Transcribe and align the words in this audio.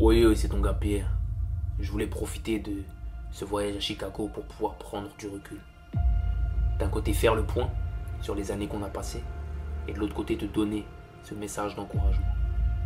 Oui, 0.00 0.26
c'est 0.34 0.48
ton 0.48 0.60
gars 0.60 0.74
Pierre. 0.74 1.06
Je 1.78 1.88
voulais 1.92 2.08
profiter 2.08 2.58
de 2.58 2.82
ce 3.30 3.44
voyage 3.44 3.76
à 3.76 3.80
Chicago 3.80 4.28
pour 4.34 4.42
pouvoir 4.42 4.74
prendre 4.74 5.08
du 5.16 5.28
recul. 5.28 5.60
D'un 6.80 6.88
côté, 6.88 7.12
faire 7.12 7.36
le 7.36 7.44
point 7.44 7.70
sur 8.20 8.34
les 8.34 8.50
années 8.50 8.66
qu'on 8.66 8.82
a 8.82 8.88
passées, 8.88 9.22
et 9.86 9.92
de 9.92 10.00
l'autre 10.00 10.16
côté, 10.16 10.36
te 10.36 10.46
donner 10.46 10.84
ce 11.22 11.34
message 11.34 11.76
d'encouragement. 11.76 12.26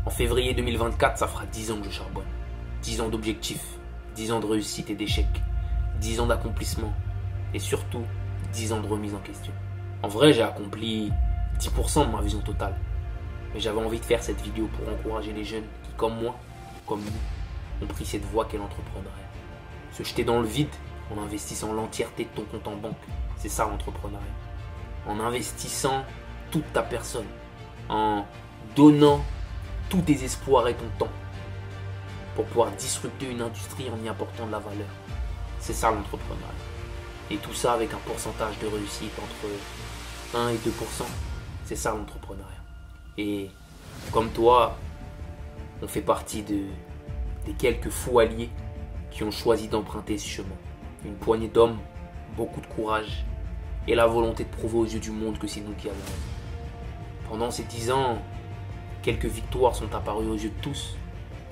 En 0.05 0.11
février 0.11 0.53
2024, 0.53 1.17
ça 1.17 1.27
fera 1.27 1.47
10 1.47 1.71
ans 1.71 1.79
que 1.79 1.87
je 1.87 1.93
charbonne. 1.93 2.27
10 2.83 3.01
ans 3.01 3.09
d'objectifs, 3.09 3.79
10 4.15 4.33
ans 4.33 4.41
de 4.41 4.47
réussite 4.47 4.91
et 4.91 4.95
d'échecs, 4.95 5.43
10 6.03 6.21
ans 6.21 6.27
d'accomplissement, 6.27 6.93
et 7.55 7.59
surtout 7.59 8.05
10 8.53 8.75
ans 8.75 8.81
de 8.83 8.87
remise 8.87 9.15
en 9.15 9.21
question. 9.21 9.53
En 10.03 10.09
vrai, 10.09 10.35
j'ai 10.35 10.43
accompli 10.43 11.11
10% 11.59 12.07
de 12.07 12.13
ma 12.13 12.21
vision 12.21 12.41
totale. 12.41 12.75
Mais 13.55 13.61
j'avais 13.61 13.81
envie 13.81 13.99
de 13.99 14.05
faire 14.05 14.23
cette 14.23 14.43
vidéo 14.43 14.69
pour 14.77 14.93
encourager 14.93 15.33
les 15.33 15.45
jeunes 15.45 15.65
qui, 15.83 15.91
comme 15.97 16.21
moi, 16.21 16.39
comme 16.89 17.03
nous, 17.03 17.85
ont 17.85 17.87
pris 17.87 18.07
cette 18.07 18.25
voie 18.25 18.47
qu'est 18.47 18.59
l'entrepreneuriat. 18.59 19.13
Se 19.93 20.03
jeter 20.03 20.25
dans 20.25 20.41
le 20.41 20.47
vide 20.47 20.75
en 21.15 21.23
investissant 21.23 21.73
l'entièreté 21.73 22.25
de 22.25 22.31
ton 22.31 22.43
compte 22.45 22.67
en 22.67 22.77
banque, 22.77 22.97
c'est 23.37 23.49
ça 23.49 23.67
l'entrepreneuriat. 23.67 24.27
En 25.07 25.21
investissant 25.21 26.05
toute 26.51 26.73
ta 26.73 26.83
personne, 26.83 27.27
en 27.89 28.25
donnant 28.75 29.25
tous 29.89 30.03
tes 30.03 30.25
espoirs 30.25 30.69
et 30.69 30.75
ton 30.75 30.89
temps 30.99 31.13
pour 32.35 32.45
pouvoir 32.47 32.71
disrupter 32.73 33.31
une 33.31 33.41
industrie 33.41 33.91
en 33.91 34.05
y 34.05 34.09
apportant 34.09 34.47
de 34.47 34.53
la 34.53 34.59
valeur. 34.59 34.89
C'est 35.61 35.73
ça 35.73 35.91
l'entrepreneuriat. 35.91 36.55
Et 37.31 37.37
tout 37.37 37.55
ça 37.55 37.73
avec 37.73 37.93
un 37.93 37.99
pourcentage 37.99 38.59
de 38.61 38.67
réussite 38.67 39.13
entre 39.19 40.39
1 40.39 40.49
et 40.51 40.57
2%. 40.57 41.05
C'est 41.65 41.77
ça 41.77 41.93
l'entrepreneuriat. 41.93 42.63
Et 43.17 43.51
comme 44.13 44.31
toi, 44.31 44.77
on 45.83 45.89
fait 45.89 46.01
partie 46.01 46.43
de, 46.43 46.63
des 47.47 47.53
quelques 47.53 47.91
fous 47.91 48.19
alliés 48.19 48.51
qui 49.11 49.23
ont 49.23 49.31
choisi 49.31 49.69
d'emprunter 49.69 50.19
ce 50.19 50.29
chemin. 50.29 50.57
Une 51.05 51.15
poignée 51.15 51.49
d'hommes, 51.49 51.79
beaucoup 52.37 52.61
de 52.61 52.67
courage 52.67 53.25
et 53.87 53.95
la 53.95 54.07
volonté 54.07 54.45
de 54.45 54.49
prouver 54.51 54.79
aux 54.79 54.85
yeux 54.85 55.01
du 55.01 55.11
monde 55.11 55.39
que 55.39 55.47
c'est 55.47 55.61
nous 55.61 55.75
qui 55.75 55.89
avons 55.89 55.99
Pendant 57.29 57.51
ces 57.51 57.65
dix 57.65 57.91
ans, 57.91 58.19
quelques 59.03 59.27
victoires 59.27 59.75
sont 59.75 59.95
apparues 59.95 60.29
aux 60.29 60.37
yeux 60.37 60.51
de 60.51 60.63
tous 60.63 60.97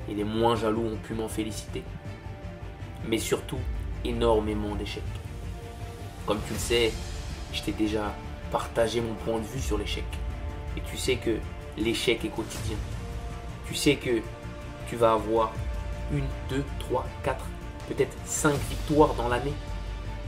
et 0.09 0.15
les 0.15 0.25
moins 0.25 0.57
jaloux 0.57 0.85
ont 0.85 0.97
pu 0.97 1.15
m'en 1.15 1.29
féliciter. 1.29 1.83
Mais 3.09 3.19
surtout, 3.19 3.59
énormément 4.05 4.75
d'échecs. 4.75 5.03
Comme 6.27 6.41
tu 6.47 6.53
le 6.53 6.59
sais, 6.59 6.93
je 7.53 7.63
t'ai 7.63 7.73
déjà 7.73 8.15
partagé 8.51 9.01
mon 9.01 9.15
point 9.15 9.39
de 9.39 9.45
vue 9.45 9.61
sur 9.61 9.79
l'échec. 9.79 10.05
Et 10.77 10.81
tu 10.83 10.97
sais 10.97 11.17
que 11.17 11.39
l'échec 11.79 12.25
est 12.25 12.29
quotidien. 12.29 12.77
Tu 13.69 13.75
sais 13.75 13.97
que 13.97 14.23
tu 14.89 14.97
vas 14.97 15.13
avoir 15.13 15.53
une, 16.13 16.27
deux, 16.49 16.65
trois, 16.79 17.07
quatre, 17.23 17.45
peut-être 17.89 18.17
cinq 18.25 18.57
victoires 18.69 19.15
dans 19.15 19.29
l'année, 19.29 19.55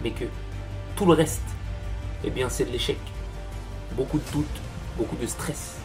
mais 0.02 0.10
que 0.10 0.24
tout 0.96 1.06
le 1.06 1.12
reste, 1.12 1.42
eh 2.24 2.30
bien, 2.30 2.48
c'est 2.48 2.64
de 2.64 2.70
l'échec. 2.70 2.98
Beaucoup 3.92 4.18
de 4.18 4.30
doutes, 4.32 4.46
beaucoup 4.96 5.16
de 5.16 5.26
stress, 5.26 5.76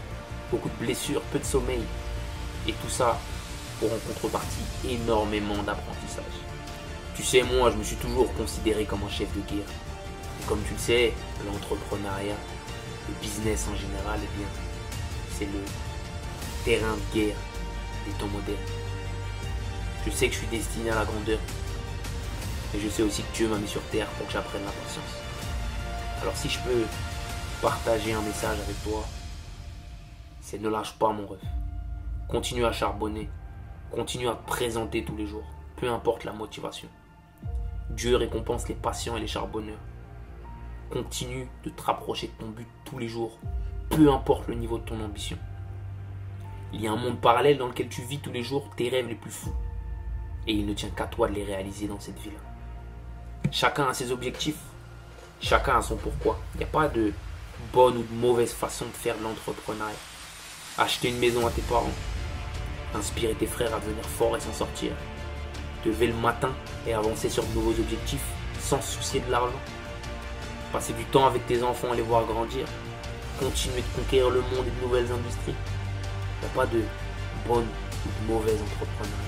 beaucoup 0.51 0.69
de 0.69 0.85
blessures, 0.85 1.21
peu 1.31 1.39
de 1.39 1.43
sommeil. 1.43 1.83
Et 2.67 2.73
tout 2.73 2.89
ça 2.89 3.19
pour 3.79 3.91
en 3.91 3.97
contrepartie 4.07 4.63
énormément 4.89 5.61
d'apprentissage. 5.63 6.23
Tu 7.15 7.23
sais, 7.23 7.43
moi, 7.43 7.69
je 7.69 7.77
me 7.77 7.83
suis 7.83 7.97
toujours 7.97 8.33
considéré 8.33 8.85
comme 8.85 9.03
un 9.03 9.09
chef 9.09 9.31
de 9.35 9.41
guerre. 9.41 9.69
Et 10.41 10.45
comme 10.47 10.61
tu 10.67 10.73
le 10.73 10.79
sais, 10.79 11.13
l'entrepreneuriat, 11.45 12.35
le 13.07 13.13
business 13.21 13.67
en 13.71 13.75
général, 13.75 14.19
eh 14.23 14.37
bien, 14.37 14.47
c'est 15.37 15.45
le 15.45 15.61
terrain 16.63 16.95
de 16.95 17.13
guerre 17.13 17.35
des 18.05 18.11
temps 18.13 18.27
modernes. 18.27 18.59
Je 20.05 20.11
sais 20.11 20.27
que 20.27 20.33
je 20.33 20.39
suis 20.39 20.47
destiné 20.47 20.89
à 20.89 20.95
la 20.95 21.05
grandeur. 21.05 21.39
Mais 22.73 22.79
je 22.79 22.89
sais 22.89 23.03
aussi 23.03 23.21
que 23.23 23.35
Dieu 23.35 23.47
m'a 23.47 23.57
mis 23.57 23.67
sur 23.67 23.81
terre 23.83 24.07
pour 24.07 24.27
que 24.27 24.33
j'apprenne 24.33 24.63
la 24.65 24.71
patience. 24.71 25.21
Alors 26.21 26.35
si 26.35 26.49
je 26.49 26.59
peux 26.59 26.85
partager 27.61 28.13
un 28.13 28.21
message 28.21 28.59
avec 28.59 28.81
toi, 28.83 29.03
c'est 30.41 30.61
ne 30.61 30.69
lâche 30.69 30.93
pas 30.93 31.11
mon 31.11 31.27
rêve. 31.27 31.39
Continue 32.27 32.65
à 32.65 32.71
charbonner. 32.71 33.29
Continue 33.91 34.27
à 34.27 34.33
te 34.33 34.47
présenter 34.47 35.03
tous 35.03 35.15
les 35.15 35.27
jours. 35.27 35.45
Peu 35.77 35.89
importe 35.89 36.23
la 36.23 36.33
motivation. 36.33 36.87
Dieu 37.89 38.15
récompense 38.15 38.67
les 38.67 38.75
patients 38.75 39.17
et 39.17 39.19
les 39.19 39.27
charbonneurs. 39.27 39.79
Continue 40.89 41.47
de 41.63 41.69
te 41.69 41.81
rapprocher 41.81 42.27
de 42.27 42.43
ton 42.43 42.49
but 42.49 42.67
tous 42.85 42.97
les 42.97 43.07
jours. 43.07 43.37
Peu 43.89 44.11
importe 44.11 44.47
le 44.47 44.55
niveau 44.55 44.77
de 44.77 44.83
ton 44.83 44.99
ambition. 45.03 45.37
Il 46.73 46.81
y 46.81 46.87
a 46.87 46.91
un 46.91 46.95
monde 46.95 47.21
parallèle 47.21 47.59
dans 47.59 47.67
lequel 47.67 47.87
tu 47.87 48.01
vis 48.01 48.17
tous 48.17 48.31
les 48.31 48.41
jours 48.41 48.67
tes 48.75 48.89
rêves 48.89 49.07
les 49.07 49.15
plus 49.15 49.31
fous. 49.31 49.53
Et 50.47 50.53
il 50.53 50.65
ne 50.65 50.73
tient 50.73 50.89
qu'à 50.89 51.05
toi 51.05 51.27
de 51.27 51.35
les 51.35 51.43
réaliser 51.43 51.87
dans 51.87 51.99
cette 51.99 52.17
ville. 52.19 52.33
Chacun 53.51 53.87
a 53.87 53.93
ses 53.93 54.11
objectifs. 54.11 54.59
Chacun 55.39 55.77
a 55.77 55.81
son 55.83 55.95
pourquoi. 55.95 56.39
Il 56.55 56.57
n'y 56.57 56.63
a 56.63 56.67
pas 56.67 56.87
de 56.87 57.13
bonne 57.71 57.97
ou 57.97 58.03
de 58.03 58.13
mauvaise 58.15 58.51
façon 58.51 58.85
de 58.85 58.91
faire 58.91 59.15
de 59.17 59.23
l'entrepreneuriat. 59.23 59.93
Acheter 60.79 61.09
une 61.09 61.19
maison 61.19 61.45
à 61.45 61.51
tes 61.51 61.61
parents. 61.61 61.93
Inspirer 62.95 63.35
tes 63.35 63.45
frères 63.45 63.73
à 63.75 63.79
devenir 63.79 64.05
forts 64.05 64.35
et 64.35 64.39
s'en 64.39 64.53
sortir. 64.53 64.93
Te 65.83 65.89
lever 65.89 66.07
le 66.07 66.15
matin 66.15 66.51
et 66.87 66.93
avancer 66.95 67.29
sur 67.29 67.45
de 67.45 67.53
nouveaux 67.53 67.79
objectifs 67.79 68.25
sans 68.59 68.81
soucier 68.81 69.19
de 69.19 69.29
l'argent. 69.29 69.61
Passer 70.71 70.93
du 70.93 71.05
temps 71.05 71.27
avec 71.27 71.45
tes 71.45 71.61
enfants 71.61 71.93
et 71.93 71.97
les 71.97 72.01
voir 72.01 72.25
grandir. 72.25 72.65
Continuer 73.39 73.81
de 73.81 74.01
conquérir 74.01 74.31
le 74.31 74.41
monde 74.41 74.65
et 74.65 74.79
de 74.79 74.85
nouvelles 74.85 75.11
industries. 75.11 75.55
A 76.43 76.55
pas 76.55 76.65
de 76.65 76.81
bonne 77.47 77.67
ou 78.05 78.09
de 78.21 78.33
mauvaise 78.33 78.59
entrepreneur. 78.61 79.19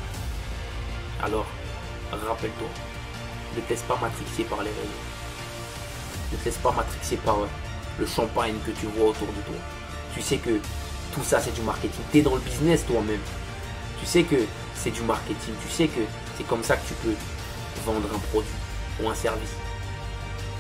Alors, 1.24 1.46
rappelle-toi, 2.12 2.68
ne 3.56 3.62
te 3.62 3.70
laisse 3.70 3.82
pas 3.84 3.98
matrixer 4.02 4.44
par 4.44 4.60
les 4.60 4.70
réseaux. 4.70 5.04
Ne 6.32 6.38
te 6.38 6.46
laisse 6.46 6.58
pas 6.58 6.72
matrixer 6.72 7.18
par 7.18 7.40
euh, 7.40 7.48
le 8.00 8.06
champagne 8.06 8.56
que 8.66 8.72
tu 8.72 8.88
vois 8.88 9.10
autour 9.10 9.28
de 9.28 9.42
toi. 9.42 9.56
Tu 10.14 10.22
sais 10.22 10.38
que 10.38 10.60
tout 11.14 11.24
ça 11.24 11.40
c'est 11.40 11.54
du 11.54 11.62
marketing. 11.62 12.02
Tu 12.12 12.22
dans 12.22 12.36
le 12.36 12.42
business 12.42 12.86
toi-même. 12.86 13.22
Tu 14.00 14.06
sais 14.06 14.24
que 14.24 14.36
c'est 14.76 14.92
du 14.92 15.02
marketing. 15.02 15.54
Tu 15.66 15.72
sais 15.72 15.88
que 15.88 16.02
c'est 16.38 16.46
comme 16.48 16.64
ça 16.64 16.76
que 16.76 16.88
tu 16.88 16.94
peux 16.96 17.16
vendre 17.86 18.08
un 18.14 18.20
produit 18.32 18.50
ou 19.02 19.10
un 19.10 19.16
service. 19.16 19.56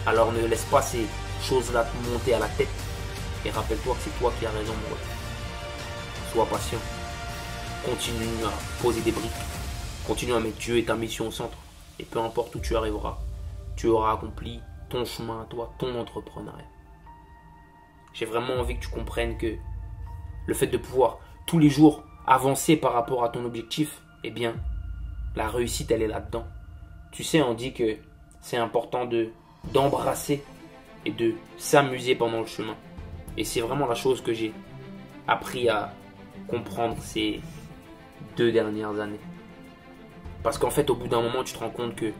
Alors 0.05 0.31
ne 0.31 0.45
laisse 0.45 0.65
pas 0.71 0.81
ces 0.81 1.05
choses-là 1.41 1.83
te 1.83 2.09
monter 2.09 2.33
à 2.33 2.39
la 2.39 2.47
tête. 2.47 2.69
Et 3.45 3.51
rappelle-toi 3.51 3.95
que 3.95 4.01
c'est 4.03 4.19
toi 4.19 4.31
qui 4.39 4.45
as 4.45 4.51
raison, 4.51 4.73
mon 4.89 5.14
Sois 6.35 6.45
patient. 6.47 6.79
Continue 7.85 8.43
à 8.43 8.81
poser 8.81 8.99
des 8.99 9.13
briques. 9.13 9.31
Continue 10.05 10.33
à 10.33 10.41
mettre 10.41 10.57
Dieu 10.57 10.77
et 10.77 10.83
ta 10.83 10.93
mission 10.93 11.29
au 11.29 11.31
centre. 11.31 11.57
Et 11.97 12.03
peu 12.03 12.19
importe 12.19 12.53
où 12.55 12.59
tu 12.59 12.75
arriveras, 12.75 13.19
tu 13.77 13.87
auras 13.87 14.11
accompli 14.11 14.59
ton 14.89 15.05
chemin 15.05 15.47
toi, 15.49 15.71
ton 15.79 15.97
entrepreneuriat. 15.97 16.65
J'ai 18.13 18.25
vraiment 18.25 18.55
envie 18.55 18.75
que 18.75 18.81
tu 18.81 18.89
comprennes 18.89 19.37
que 19.37 19.55
le 20.45 20.53
fait 20.53 20.67
de 20.67 20.75
pouvoir 20.75 21.19
tous 21.47 21.57
les 21.57 21.69
jours 21.69 22.03
avancer 22.27 22.75
par 22.75 22.91
rapport 22.91 23.23
à 23.23 23.29
ton 23.29 23.45
objectif, 23.45 24.01
eh 24.25 24.29
bien, 24.29 24.55
la 25.37 25.47
réussite, 25.47 25.89
elle 25.89 26.01
est 26.01 26.07
là-dedans. 26.07 26.47
Tu 27.13 27.23
sais, 27.23 27.41
on 27.41 27.53
dit 27.53 27.71
que 27.71 27.95
c'est 28.41 28.57
important 28.57 29.05
de 29.05 29.29
d'embrasser 29.71 30.43
et 31.05 31.11
de 31.11 31.35
s'amuser 31.57 32.13
pendant 32.13 32.41
le 32.41 32.45
chemin. 32.45 32.75
Et 33.37 33.45
c'est 33.45 33.61
vraiment 33.61 33.87
la 33.87 33.95
chose 33.95 34.19
que 34.19 34.33
j'ai 34.33 34.53
appris 35.29 35.69
à 35.69 35.93
comprendre 36.47 36.97
ces 37.01 37.41
deux 38.37 38.51
dernières 38.51 38.99
années. 38.99 39.19
Parce 40.43 40.57
qu'en 40.57 40.69
fait, 40.69 40.89
au 40.89 40.95
bout 40.95 41.07
d'un 41.07 41.21
moment, 41.21 41.43
tu 41.43 41.53
te 41.53 41.59
rends 41.59 41.69
compte 41.69 41.95
que 41.95 42.11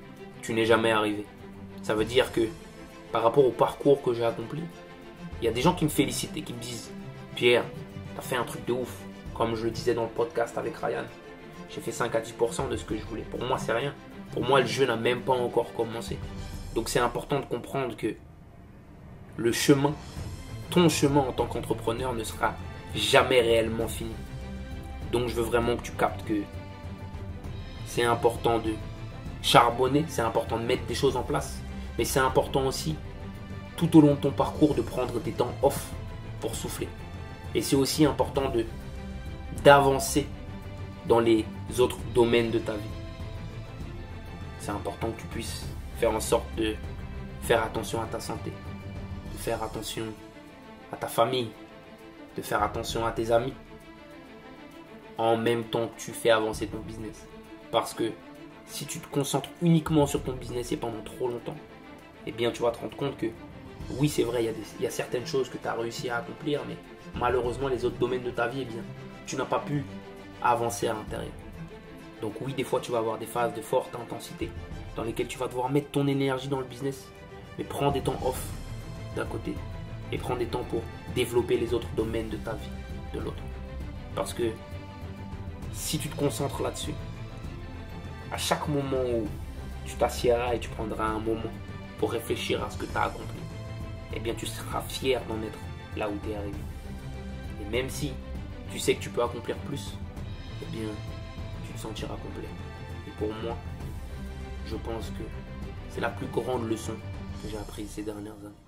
tu 0.41 0.53
n'es 0.53 0.65
jamais 0.65 0.91
arrivé. 0.91 1.25
Ça 1.83 1.93
veut 1.93 2.05
dire 2.05 2.31
que 2.31 2.41
par 3.11 3.23
rapport 3.23 3.45
au 3.45 3.51
parcours 3.51 4.01
que 4.01 4.13
j'ai 4.13 4.25
accompli, 4.25 4.63
il 5.41 5.45
y 5.45 5.47
a 5.47 5.51
des 5.51 5.61
gens 5.61 5.73
qui 5.73 5.85
me 5.85 5.89
félicitent 5.89 6.35
et 6.35 6.41
qui 6.41 6.53
me 6.53 6.59
disent 6.59 6.91
Pierre, 7.35 7.63
t'as 8.15 8.21
fait 8.21 8.35
un 8.35 8.43
truc 8.43 8.65
de 8.65 8.73
ouf. 8.73 8.93
Comme 9.35 9.55
je 9.55 9.65
le 9.65 9.71
disais 9.71 9.93
dans 9.93 10.03
le 10.03 10.09
podcast 10.09 10.57
avec 10.57 10.77
Ryan, 10.77 11.03
j'ai 11.69 11.81
fait 11.81 11.91
5 11.91 12.15
à 12.15 12.21
10% 12.21 12.69
de 12.69 12.77
ce 12.77 12.85
que 12.85 12.95
je 12.97 13.03
voulais. 13.03 13.23
Pour 13.23 13.43
moi, 13.43 13.57
c'est 13.57 13.73
rien. 13.73 13.93
Pour 14.31 14.43
moi, 14.43 14.61
le 14.61 14.65
jeu 14.65 14.85
n'a 14.85 14.95
même 14.95 15.21
pas 15.21 15.33
encore 15.33 15.73
commencé. 15.73 16.17
Donc 16.73 16.89
c'est 16.89 16.99
important 16.99 17.39
de 17.39 17.45
comprendre 17.45 17.95
que 17.95 18.15
le 19.37 19.51
chemin, 19.51 19.93
ton 20.69 20.89
chemin 20.89 21.21
en 21.21 21.31
tant 21.31 21.45
qu'entrepreneur 21.45 22.13
ne 22.13 22.23
sera 22.23 22.53
jamais 22.95 23.41
réellement 23.41 23.87
fini. 23.87 24.13
Donc 25.11 25.27
je 25.27 25.35
veux 25.35 25.43
vraiment 25.43 25.75
que 25.75 25.83
tu 25.83 25.91
captes 25.91 26.25
que 26.25 26.41
c'est 27.85 28.03
important 28.03 28.59
de 28.59 28.73
charbonner, 29.41 30.05
c'est 30.07 30.21
important 30.21 30.57
de 30.57 30.63
mettre 30.63 30.85
des 30.85 30.95
choses 30.95 31.15
en 31.15 31.23
place, 31.23 31.61
mais 31.97 32.05
c'est 32.05 32.19
important 32.19 32.65
aussi 32.65 32.95
tout 33.77 33.95
au 33.97 34.01
long 34.01 34.15
de 34.15 34.19
ton 34.19 34.31
parcours 34.31 34.73
de 34.73 34.81
prendre 34.81 35.19
des 35.19 35.31
temps 35.31 35.53
off 35.61 35.91
pour 36.39 36.55
souffler. 36.55 36.87
Et 37.53 37.61
c'est 37.61 37.75
aussi 37.75 38.05
important 38.05 38.49
de 38.49 38.65
d'avancer 39.63 40.27
dans 41.07 41.19
les 41.19 41.45
autres 41.79 41.97
domaines 42.13 42.51
de 42.51 42.59
ta 42.59 42.73
vie. 42.73 42.95
C'est 44.59 44.71
important 44.71 45.11
que 45.11 45.21
tu 45.21 45.27
puisses 45.27 45.65
faire 45.97 46.11
en 46.11 46.19
sorte 46.19 46.43
de 46.57 46.75
faire 47.41 47.63
attention 47.63 48.01
à 48.01 48.05
ta 48.05 48.19
santé, 48.19 48.51
de 49.31 49.37
faire 49.37 49.61
attention 49.63 50.05
à 50.91 50.97
ta 50.97 51.07
famille, 51.07 51.49
de 52.35 52.41
faire 52.41 52.61
attention 52.63 53.05
à 53.05 53.11
tes 53.11 53.31
amis. 53.31 53.53
en 55.17 55.37
même 55.37 55.63
temps 55.63 55.87
que 55.87 55.97
tu 55.97 56.11
fais 56.11 56.29
avancer 56.29 56.67
ton 56.67 56.79
business. 56.79 57.25
Parce 57.71 57.93
que 57.93 58.11
si 58.65 58.85
tu 58.85 58.99
te 58.99 59.07
concentres 59.07 59.49
uniquement 59.61 60.07
sur 60.07 60.21
ton 60.21 60.33
business 60.33 60.73
et 60.73 60.77
pendant 60.77 61.01
trop 61.03 61.29
longtemps, 61.29 61.55
eh 62.27 62.33
bien 62.33 62.51
tu 62.51 62.61
vas 62.61 62.71
te 62.71 62.79
rendre 62.79 62.97
compte 62.97 63.17
que 63.17 63.27
oui 63.91 64.09
c'est 64.09 64.23
vrai, 64.23 64.43
il 64.43 64.83
y, 64.83 64.87
a 64.87 64.89
certaines 64.89 65.25
choses 65.25 65.49
que 65.49 65.57
tu 65.57 65.67
as 65.67 65.73
réussi 65.73 66.09
à 66.09 66.17
accomplir, 66.17 66.61
mais 66.67 66.75
malheureusement 67.17 67.67
les 67.69 67.85
autres 67.85 67.97
domaines 67.97 68.23
de 68.23 68.31
ta 68.31 68.47
vie, 68.47 68.61
eh 68.63 68.65
bien 68.65 68.81
tu 69.25 69.35
n'as 69.35 69.45
pas 69.45 69.59
pu 69.59 69.85
avancer 70.41 70.87
à 70.87 70.93
l'intérieur. 70.93 71.31
Donc 72.21 72.33
oui, 72.41 72.53
des 72.53 72.63
fois 72.63 72.79
tu 72.81 72.91
vas 72.91 72.97
avoir 72.97 73.17
des 73.17 73.25
phases 73.25 73.53
de 73.53 73.61
forte 73.61 73.95
intensité 73.95 74.49
dans 74.95 75.03
lesquelles 75.03 75.27
tu 75.27 75.37
vas 75.37 75.47
devoir 75.47 75.69
mettre 75.69 75.91
ton 75.91 76.07
énergie 76.07 76.47
dans 76.47 76.59
le 76.59 76.65
business, 76.65 77.07
mais 77.57 77.63
prends 77.63 77.91
des 77.91 78.01
temps 78.01 78.19
off 78.25 78.41
d'un 79.15 79.25
côté 79.25 79.53
et 80.15 80.17
prends 80.17 80.37
des 80.37 80.45
temps 80.45 80.63
pour 80.69 80.81
développer 81.13 81.57
les 81.57 81.73
autres 81.73 81.89
domaines 81.97 82.29
de 82.29 82.37
ta 82.37 82.53
vie 82.53 82.69
de 83.13 83.19
l'autre. 83.19 83.43
Parce 84.15 84.33
que 84.33 84.43
si 85.73 85.99
tu 85.99 86.07
te 86.07 86.15
concentres 86.15 86.61
là-dessus, 86.61 86.93
à 88.31 88.37
chaque 88.37 88.65
moment 88.69 89.03
où 89.13 89.27
tu 89.85 89.93
t'assieras 89.95 90.55
et 90.55 90.59
tu 90.59 90.69
prendras 90.69 91.03
un 91.03 91.19
moment 91.19 91.51
pour 91.99 92.13
réfléchir 92.13 92.63
à 92.63 92.69
ce 92.69 92.77
que 92.77 92.85
tu 92.85 92.95
as 92.95 93.03
accompli, 93.03 93.41
eh 94.15 94.21
bien 94.21 94.33
tu 94.35 94.45
seras 94.45 94.81
fier 94.83 95.19
d'en 95.27 95.41
être 95.45 95.59
là 95.97 96.07
où 96.07 96.17
tu 96.23 96.31
es 96.31 96.35
arrivé. 96.35 96.57
Et 97.61 97.69
même 97.69 97.89
si 97.89 98.13
tu 98.71 98.79
sais 98.79 98.95
que 98.95 99.01
tu 99.01 99.09
peux 99.09 99.21
accomplir 99.21 99.57
plus, 99.57 99.97
eh 100.61 100.65
bien 100.71 100.87
tu 101.67 101.73
te 101.73 101.79
sentiras 101.79 102.15
complet. 102.15 102.47
Et 103.05 103.11
pour 103.19 103.33
moi, 103.43 103.57
je 104.65 104.77
pense 104.77 105.09
que 105.09 105.25
c'est 105.89 106.01
la 106.01 106.09
plus 106.09 106.27
grande 106.27 106.69
leçon 106.69 106.93
que 107.43 107.49
j'ai 107.49 107.57
apprise 107.57 107.89
ces 107.89 108.03
dernières 108.03 108.31
années. 108.31 108.64